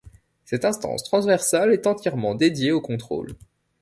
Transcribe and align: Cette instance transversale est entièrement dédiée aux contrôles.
Cette 0.45 0.65
instance 0.65 1.03
transversale 1.03 1.71
est 1.73 1.85
entièrement 1.85 2.33
dédiée 2.33 2.71
aux 2.71 2.81
contrôles. 2.81 3.35